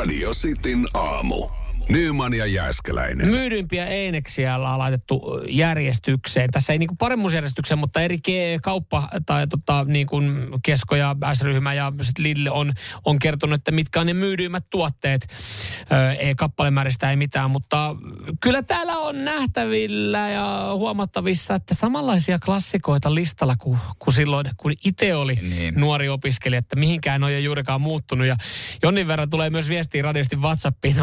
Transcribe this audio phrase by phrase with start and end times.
[0.00, 1.59] Radio Cityn aamu.
[1.90, 3.30] Nyman ja Jääskeläinen.
[3.30, 6.50] Myydympiä eineksiä ollaan laitettu järjestykseen.
[6.50, 8.18] Tässä ei niinku paremmuusjärjestykseen, mutta eri
[8.62, 10.22] kauppa tai tota, niinku
[10.62, 12.72] Kesko ja S-ryhmä ja sit Lidl on,
[13.04, 15.26] on kertonut, että mitkä on ne myydyimmät tuotteet.
[15.92, 17.96] Ö, ei kappalemääristä ei mitään, mutta
[18.40, 25.14] kyllä täällä on nähtävillä ja huomattavissa, että samanlaisia klassikoita listalla kuin, kuin silloin, kun itse
[25.14, 25.74] oli niin.
[25.74, 28.26] nuori opiskelija, että mihinkään ei ole juurikaan muuttunut.
[28.26, 28.36] Ja
[28.82, 30.98] jonnin verran tulee myös viestiä radiosti WhatsAppiin 0447255854,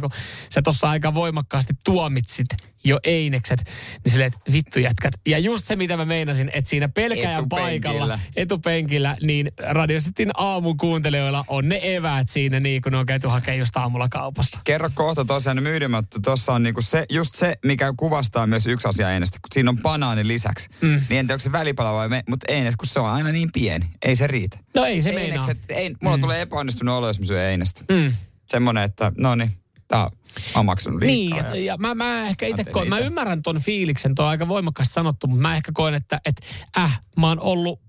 [0.00, 0.10] kun
[0.50, 2.46] sä tuossa aika voimakkaasti tuomitsit
[2.86, 3.64] jo einekset,
[4.04, 5.14] niin silleen, että vittu jätkät.
[5.26, 7.66] Ja just se, mitä mä meinasin, että siinä pelkäjän Etupenkillä.
[7.66, 13.06] paikalla, etupenkillä, niin Radio Cityn aamun kuuntelijoilla on ne eväät siinä, niin kun ne on
[13.06, 14.60] käyty hakemaan just aamulla kaupassa.
[14.64, 16.20] Kerro kohta tosiaan myydymättä.
[16.24, 19.38] Tuossa on niinku se, just se, mikä kuvastaa myös yksi asia einestä.
[19.42, 20.68] Kun siinä on banaani lisäksi.
[20.80, 20.88] Mm.
[20.88, 23.52] Niin en tiedä, onko se välipala vai me, mutta eines, kun se on aina niin
[23.52, 23.86] pieni.
[24.02, 24.58] Ei se riitä.
[24.74, 25.26] No ei se meinaa.
[25.26, 26.20] Einekset, ei, mulla mm.
[26.20, 27.84] tulee epäonnistunut olo, jos mä syön einestä.
[27.92, 28.12] Mm.
[28.46, 29.50] Semmoinen, että no niin,
[29.88, 30.10] tää on,
[30.54, 31.50] mä oon maksanut Niin, liikaa.
[31.56, 34.94] ja, ja mä, mä ehkä itse koen, mä ymmärrän ton fiiliksen, tuo on aika voimakkaasti
[34.94, 36.36] sanottu, mutta mä ehkä koen, että et,
[36.78, 37.80] äh, mä oon ollut,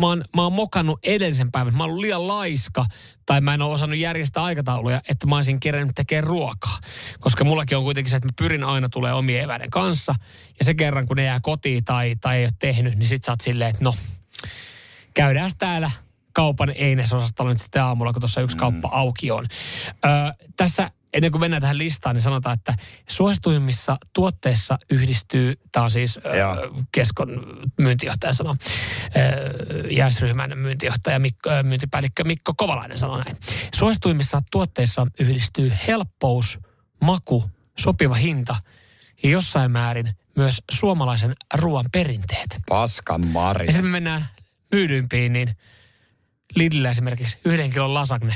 [0.00, 2.86] mä oon, mä oon mokannut edellisen päivän, mä oon ollut liian laiska,
[3.26, 6.78] tai mä en ole osannut järjestää aikatauluja, että mä olisin kerännyt tekemään ruokaa.
[7.20, 10.14] Koska mullakin on kuitenkin se, että mä pyrin aina tulee omien eväiden kanssa,
[10.58, 13.32] ja se kerran, kun ne jää kotiin tai, tai ei ole tehnyt, niin sit sä
[13.32, 13.94] oot silleen, että no,
[15.14, 15.90] käydään täällä
[16.32, 18.60] kaupan einesosastolla nyt sitten aamulla, kun tuossa yksi Mm.
[18.60, 19.46] kauppa auki on.
[20.04, 20.08] Ö,
[20.56, 22.74] tässä ennen kuin mennään tähän listaan, niin sanotaan, että
[23.08, 26.56] suosituimmissa tuotteissa yhdistyy, tämä on siis ö, Joo.
[26.92, 27.42] Keskon
[27.78, 28.56] myyntijohtaja sanoo,
[29.90, 33.36] jäisryhmän myyntijohtaja, Mikko, ö, myyntipäällikkö Mikko Kovalainen sanoo näin.
[33.74, 36.58] Suosituimmissa tuotteissa yhdistyy helppous,
[37.04, 38.56] maku, sopiva hinta
[39.22, 42.58] ja jossain määrin myös suomalaisen ruoan perinteet.
[42.68, 43.66] Paskan Mari.
[43.66, 44.26] Ja sitten me mennään
[44.72, 45.56] myydyimpiin, niin
[46.54, 48.34] Lidlillä esimerkiksi yhden kilon lasagne.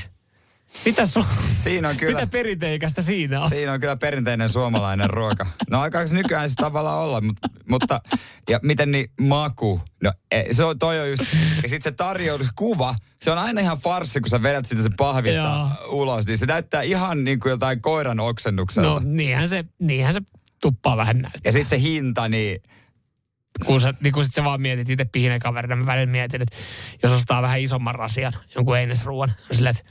[0.84, 2.14] Mitä, su- Siinä on kyllä...
[2.14, 3.48] mitä perinteikästä siinä on?
[3.48, 5.46] Siinä on kyllä perinteinen suomalainen ruoka.
[5.70, 8.00] No aika se nykyään se tavallaan olla, mutta, mutta
[8.48, 9.80] ja miten niin maku?
[10.02, 11.22] No ei, se on, toi on just,
[11.62, 15.40] ja sitten se tarjouskuva, se on aina ihan farssi, kun sä vedät sitä se pahvista
[15.40, 15.68] Joo.
[16.00, 18.88] ulos, niin se näyttää ihan niin kuin jotain koiran oksennuksella.
[18.88, 20.20] No niinhän se, niinhän se
[20.62, 21.40] tuppaa vähän näyttää.
[21.44, 22.62] Ja sitten se hinta, niin
[23.66, 26.56] Kun, sä, niin kun sit sä vaan mietit itse pihinen kaverina, mä välillä mietin, että
[27.02, 29.90] jos ostaa vähän isomman rasian, jonkun einesruuan, niin silleen, että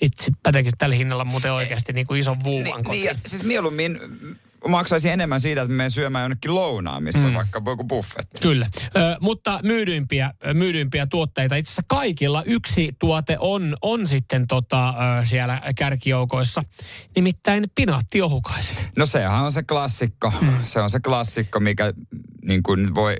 [0.00, 3.04] itse päteekö tällä hinnalla muuten oikeasti niin kuin ison vuuvan niin, kotiin.
[3.04, 4.00] niin, siis mieluummin
[4.68, 8.40] maksaisin enemmän siitä, että me menen syömään jonnekin lounaan, missä on vaikka joku buffetti.
[8.40, 11.56] Kyllä, Ö, mutta myydyimpiä, myydyimpiä tuotteita.
[11.56, 16.62] Itse asiassa kaikilla yksi tuote on, on sitten tota, ö, siellä kärkijoukoissa,
[17.16, 18.88] nimittäin pinaattiohukaiset.
[18.96, 20.32] No sehän on se klassikko.
[20.40, 20.48] Mm.
[20.66, 21.92] Se on se klassikko, mikä
[22.46, 23.16] niin kuin voi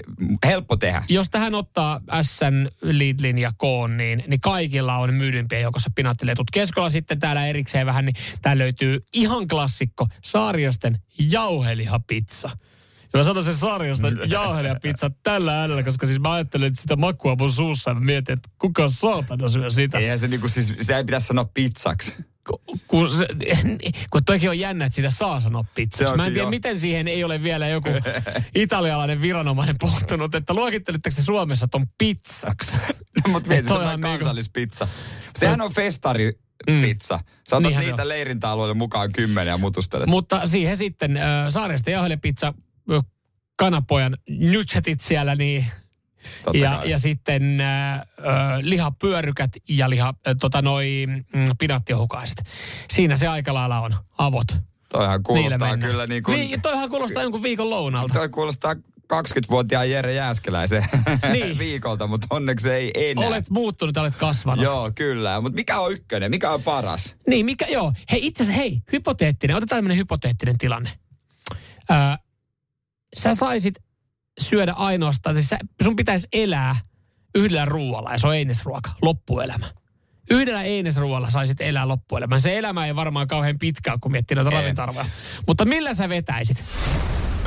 [0.47, 1.03] helppo tehdä.
[1.09, 6.51] Jos tähän ottaa SN, Lidlin ja Koon, niin, niin kaikilla on myydympiä joukossa pinaattiletut.
[6.53, 12.51] Keskolla sitten täällä erikseen vähän, niin täällä löytyy ihan klassikko Saariosten jauhelihapizza.
[13.15, 17.37] Ja mä sanon sen Saariosten jauhelihapizza tällä äänellä, koska siis mä ajattelin, että sitä makua
[17.39, 19.99] mun suussa ja mä mietin, että kuka saatana syö sitä.
[19.99, 22.15] Eihän se niinku siis, sitä ei pitäisi sanoa pizzaksi.
[22.49, 23.27] Ku- kun, se,
[24.11, 26.17] kun toikin on jännä, että sitä saa sanoa pizzaksi.
[26.17, 26.51] Mä en tiedä, jo.
[26.51, 27.89] miten siihen ei ole vielä joku
[28.55, 32.77] italialainen viranomainen puuttunut, että luokittelitteko te Suomessa ton pizzaksi?
[33.27, 34.89] No, mutta mieti, se on niinku- kansallispizza.
[35.39, 36.33] Sehän on festari
[36.67, 37.19] pizza.
[37.49, 40.07] Sä otat Niinhän niitä leirintäalueelle mukaan kymmenen ja mutustelet.
[40.07, 42.64] Mutta siihen sitten äh, Saaresta jauhelepizza, ö,
[43.57, 45.67] kanapojan nutsetit siellä, niin
[46.45, 46.91] Totta ja, kai.
[46.91, 48.01] ja sitten äh,
[48.61, 52.43] lihapyörykät ja liha, ö, tota noi, mm, pinattiohukaiset.
[52.91, 54.47] Siinä se aika lailla on avot.
[54.89, 56.37] Toihan kuulostaa kyllä niin kuin...
[56.37, 58.15] Niin, toihan kuulostaa jonkun viikon lounalta.
[58.15, 58.75] Toi kuulostaa
[59.13, 60.85] 20-vuotiaan Jere Jääskeläisen
[61.33, 61.59] Niin.
[61.65, 63.27] viikolta, mutta onneksi ei enää.
[63.27, 64.65] Olet muuttunut, olet kasvanut.
[64.65, 65.41] Joo, kyllä.
[65.41, 66.31] Mutta mikä on ykkönen?
[66.31, 67.15] Mikä on paras?
[67.27, 67.93] Niin, mikä, joo.
[68.13, 70.91] Hei, itse asiassa, hei, hypoteettinen, otetaan tämmöinen hypoteettinen tilanne.
[71.91, 71.97] Öö,
[73.15, 73.75] sä saisit
[74.41, 76.77] syödä ainoastaan, siis sä, sun pitäisi elää
[77.35, 79.67] yhdellä ruoalla, ja se on einesruoka, loppuelämä.
[80.31, 82.41] Yhdellä einesruoalla saisit elää loppuelämän.
[82.41, 85.07] Se elämä ei varmaan kauhean pitkään, kun miettii noita ravintarvoja.
[85.47, 86.65] Mutta millä sä vetäisit?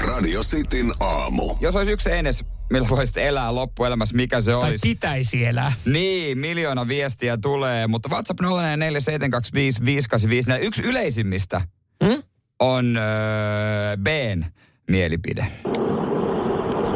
[0.07, 1.55] Radio Cityn aamu.
[1.61, 4.89] Jos olisi yksi enes, millä voisit elää loppuelämässä, mikä se Tai olisi?
[4.89, 5.73] pitäisi elää?
[5.85, 8.43] Niin, miljoona viestiä tulee, mutta WhatsApp 0447255854.
[10.61, 11.61] Yksi yleisimmistä
[12.05, 12.23] Hmm?
[12.59, 14.45] on öö, Bn
[14.87, 15.47] mielipide.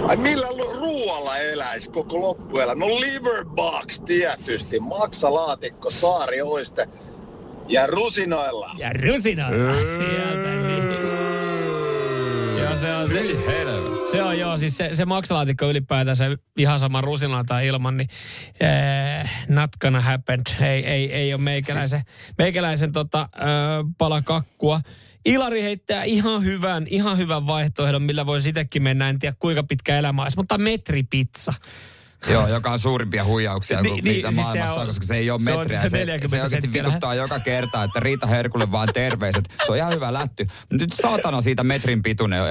[0.07, 2.85] Ai millä lu- ruoalla eläisi koko loppuelämä?
[2.85, 6.87] No liverbox tietysti, maksalaatikko, saarioiste
[7.67, 8.75] ja rusinoilla.
[8.77, 10.49] Ja rusinoilla sieltä.
[10.49, 10.83] Niin.
[12.59, 13.21] joo, se on se.
[14.11, 18.09] Se on joo, siis se, se maksalaatikko ylipäätään se ihan sama rusinalla tai ilman, niin
[18.59, 20.41] ee, not gonna happen.
[20.61, 22.35] Ei, ei, ei ole meikäläisen, siis...
[22.37, 23.43] meikäläisen tota, ö,
[23.97, 24.81] pala kakkua.
[25.25, 29.09] Ilari heittää ihan hyvän, ihan hyvän vaihtoehdon, millä voi itsekin mennä.
[29.09, 31.53] En tiedä kuinka pitkä elämä olisi, mutta metripizza.
[32.33, 34.87] Joo, joka on suurimpia huijauksia kuin Niin, niin, niin, mitä siis maailmassa se on, on-
[34.87, 35.81] koska se ei ole se metriä.
[35.81, 39.43] se Se, 40 se oikeasti vituttaa joka kerta, että Riita Herkulle vaan terveiset.
[39.65, 40.47] Se on ihan hyvä lätty.
[40.71, 42.41] Nyt saatana siitä metrin pituinen,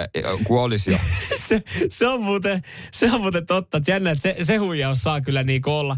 [0.44, 0.98] kun olisi jo.
[1.48, 2.62] se, se, on muuten,
[2.92, 5.96] se on muuten totta, että jännä, että se, se huijaus saa kyllä niinku olla.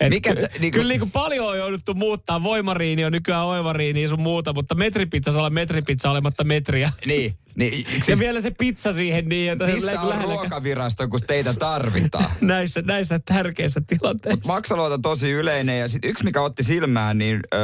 [0.00, 2.42] Et Mikä t- niinku- Kyllä niinku paljon on jouduttu muuttaa.
[2.42, 6.90] Voimariini on nykyään oivariini ja sun muuta, mutta metripizza saa olla metripizza olematta metriä.
[7.06, 11.20] Niin, niin Ja siis vielä se pizza siihen niin, että missä on lähelläkään- ruokavirasto, kun
[11.26, 12.30] teitä tarvitaan?
[12.40, 14.52] näissä, näissä tärkeissä tilanteissa.
[14.52, 17.58] Maksaloita tosi yleinen ja sit yksi mikä otti silmään, niin ö,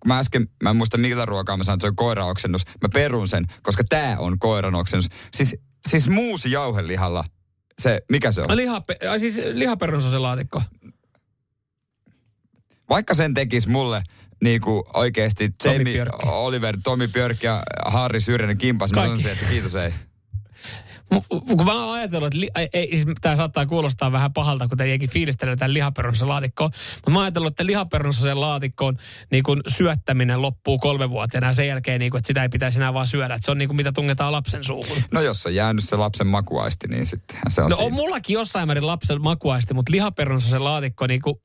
[0.00, 2.62] kun mä äsken, mä en muista mitä ruokaa mä sanoin, että se on koiraoksennus.
[2.66, 5.08] Mä perun sen, koska tää on koiran oksennus.
[5.36, 5.56] Siis,
[5.88, 7.24] siis muusi jauhelihalla,
[7.78, 8.56] se, mikä se on?
[8.56, 10.62] Liha, ai siis lihaperunsosen laatikko.
[12.88, 14.02] Vaikka sen tekis mulle
[14.44, 16.12] niin kuin oikeasti Tomi Jamie Björk.
[16.26, 19.92] Oliver, Tomi Björk ja Harri Syrjänen kimpas, mä sanoisin, että kiitos ei.
[21.28, 24.78] Kun mä oon ajatellut, että li, ei- ei, siis tämä saattaa kuulostaa vähän pahalta, kun
[24.78, 26.70] teidänkin fiilistelee tämän lihaperunsosen laatikkoon.
[27.10, 28.96] Mä oon ajatellut, että lihaperunsosen laatikkoon
[29.30, 32.78] niin kun syöttäminen loppuu kolme vuotta ja sen jälkeen, niin kun, että sitä ei pitäisi
[32.78, 33.34] enää vaan syödä.
[33.34, 34.96] Että se on niin kuin mitä tungetaan lapsen suuhun.
[35.10, 37.86] No jos on jäänyt se lapsen makuaisti, niin sittenhän se on No siinä.
[37.86, 41.36] on mullakin jossain määrin lapsen makuaisti, mutta lihaperunsosen laatikko, niin kuin,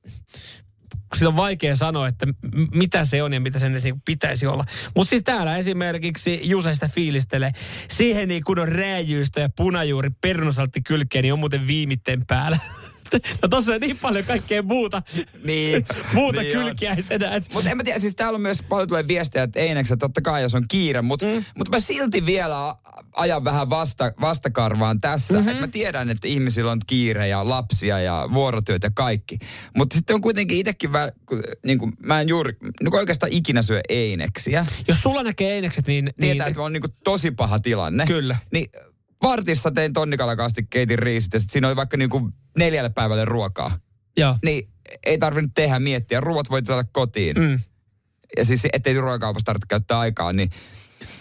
[1.14, 2.28] sitä on vaikea sanoa, että
[2.74, 3.74] mitä se on ja mitä sen
[4.06, 4.66] pitäisi olla.
[4.96, 7.52] Mutta siis täällä esimerkiksi Juseista fiilistelee.
[7.90, 12.58] Siihen niin kun on rääjyystä ja punajuuri perunasaltti kylkeen, niin on muuten viimitten päällä.
[13.42, 15.02] No tossa on niin paljon kaikkea muuta,
[15.44, 17.36] Niin, muuta niin kylkiäisenä.
[17.36, 20.22] että- Mutta en mä tiedä, siis täällä on myös paljon tulee viestejä, että Eineksen totta
[20.22, 21.44] kai jos on kiire, mutta mm.
[21.58, 22.75] mut mä silti vielä
[23.16, 25.34] ajan vähän vasta, vastakarvaan tässä.
[25.34, 25.50] Mm-hmm.
[25.50, 29.38] Että mä tiedän, että ihmisillä on kiire ja lapsia ja vuorotyöt ja kaikki.
[29.78, 32.54] Mutta sitten on kuitenkin itsekin, vä, kun, niin kuin, mä en juuri,
[32.84, 34.66] niin oikeastaan ikinä syö Eineksiä.
[34.88, 36.06] Jos sulla näkee einekset, niin...
[36.06, 38.06] niin Tietää, että on niin kuin tosi paha tilanne.
[38.06, 38.38] Kyllä.
[38.52, 38.66] Niin
[39.24, 43.80] vartissa tein tonnikalakastikeitin riisit ja sit siinä oli vaikka niin kuin neljälle päivälle ruokaa.
[44.18, 44.38] Joo.
[44.46, 44.70] Niin
[45.06, 46.20] ei tarvinnut tehdä miettiä.
[46.20, 47.60] Ruuat voi tuoda kotiin Mm.
[48.38, 50.50] ja siis ettei ruokakaupassa tarvitse käyttää aikaa, niin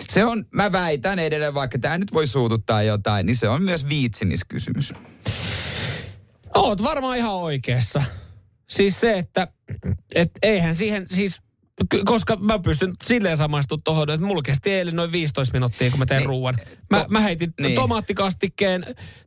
[0.08, 3.88] se on, mä väitän edelleen, vaikka tämä nyt voi suututtaa jotain, niin se on myös
[3.88, 4.94] viitsimiskysymys.
[6.54, 8.02] Oot varmaan ihan oikeassa.
[8.70, 9.48] Siis se, että
[10.14, 11.40] et eihän siihen siis,
[12.04, 16.06] koska mä pystyn silleen samaistumaan tuohon, että mulla kesti eilen noin 15 minuuttia, kun mä
[16.06, 16.56] tein Niin, ruuan.
[16.90, 17.74] Mä, to- mä heitin niin.
[17.74, 18.84] tomaattikastikkeen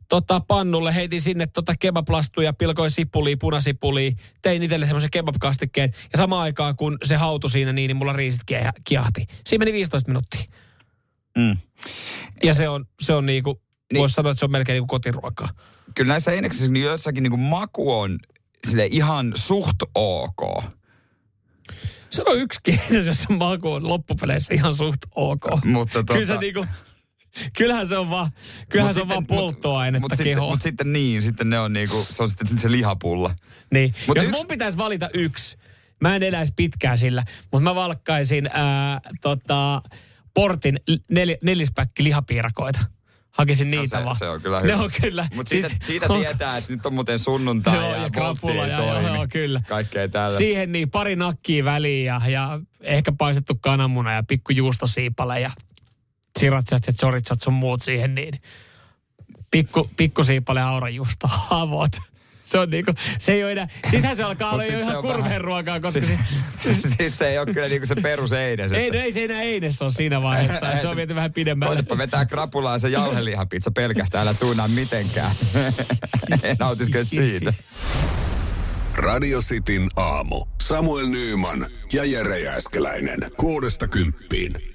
[0.08, 4.10] tota, pannulle, heitin sinne tota kebablastuja, pilkoin sipulia, punasipulia,
[4.42, 5.92] tein itselle semmoisen kebabkastikkeen.
[6.12, 9.26] Ja samaan aikaan, kun se hautui siinä, niin, niin mulla riisit kia- kiahti.
[9.46, 10.44] Siinä meni 15 minuuttia.
[11.38, 11.56] Mm.
[12.44, 13.62] Ja se on, se on niinku,
[13.92, 14.00] Niin.
[14.00, 15.48] voisi sanoa, että se on melkein niinku kotiruokaa.
[15.94, 18.18] Kyllä näissä eineksissä niin jossakin niin kuin maku on
[18.68, 20.64] sille ihan suht ok.
[22.16, 22.60] Se on yksi
[23.06, 25.44] jos se maku on loppupeleissä ihan suht ok.
[25.64, 26.66] Mutta tota, Kyllä se niinku,
[27.58, 28.30] kyllähän se on vaan,
[28.68, 30.50] kyllähän mut se on vaan sitten- polttoainetta mut, mut sitten, kehoon.
[30.52, 33.34] mut sitten niin, sitten ne on niinku, se on sitten se lihapulla.
[33.72, 33.94] Niin.
[34.06, 35.56] Mut Jos yksi- mun pitäisi valita yksi,
[36.00, 39.82] mä en eläisi pitkään sillä, mutta mä valkkaisin ää, tota,
[40.34, 40.80] portin
[41.10, 42.78] nel, nelispäkki lihapiirakoita.
[43.38, 44.16] Hakisin No niitä se, vaan.
[44.16, 44.82] se on kyllä Ne hyvä.
[44.84, 45.28] on kyllä.
[45.34, 48.92] Mutta siitä, siitä tietää, että nyt on muuten sunnuntai Joo, ja, ja krapula ja- joo,
[48.92, 49.16] toimi.
[49.16, 49.62] joo, kyllä.
[49.68, 50.38] Kaikkea tällaista.
[50.38, 55.50] Siihen niin pari nakkia väliin ja, ja ehkä paistettu kananmuna ja pikku juustosiipale ja
[56.38, 58.34] siriratsat ja choritsat sun muut siihen niin.
[59.50, 61.92] Pikku, pikku siipale aurajuusto, avot.
[62.44, 65.40] Se on niinku, se ei ole enää, sitähän se alkaa olla jo ihan on kurveen
[65.40, 66.18] ruokaa, koska Sit,
[66.62, 68.72] se, sit se ei ole kyllä niinku se perus eines.
[68.72, 70.70] ei, että- no ei se enää eines ole siinä vaiheessa.
[70.70, 71.74] että se on viety vähän pidemmälle.
[71.74, 75.30] Koitapa vetää krapulaa se jauhelihapizza pelkästään, älä tuunaa mitenkään.
[76.58, 77.52] Nautiskele siitä.
[78.96, 80.44] Radio Cityn aamu.
[80.62, 83.18] Samuel Nyyman ja Jere Jääskeläinen.
[83.36, 84.73] Kuudesta kymppiin.